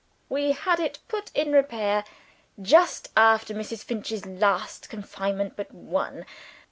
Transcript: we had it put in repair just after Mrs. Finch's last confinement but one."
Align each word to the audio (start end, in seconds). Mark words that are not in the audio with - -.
we 0.29 0.51
had 0.53 0.79
it 0.79 0.97
put 1.07 1.29
in 1.35 1.51
repair 1.51 2.03
just 2.59 3.09
after 3.15 3.53
Mrs. 3.53 3.83
Finch's 3.83 4.25
last 4.25 4.89
confinement 4.89 5.55
but 5.55 5.71
one." 5.75 6.25